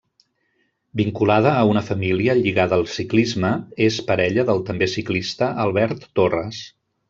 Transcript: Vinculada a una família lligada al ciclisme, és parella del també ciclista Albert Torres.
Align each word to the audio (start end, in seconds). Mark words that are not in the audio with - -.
Vinculada 1.01 1.51
a 1.57 1.65
una 1.73 1.83
família 1.89 2.35
lligada 2.39 2.79
al 2.81 2.87
ciclisme, 2.95 3.53
és 3.91 3.99
parella 4.11 4.49
del 4.51 4.65
també 4.73 4.89
ciclista 4.99 5.55
Albert 5.69 6.13
Torres. 6.21 6.69